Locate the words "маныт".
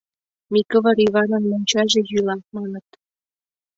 2.55-2.87